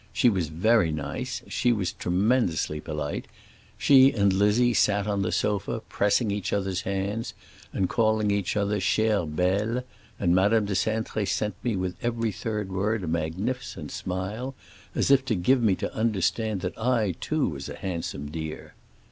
[0.11, 3.27] She was very nice; she was tremendously polite.
[3.77, 7.35] She and Lizzie sat on the sofa, pressing each other's hands
[7.71, 9.83] and calling each other chère belle,
[10.19, 14.55] and Madame de Cintré sent me with every third word a magnificent smile,
[14.95, 18.73] as if to give me to understand that I too was a handsome dear.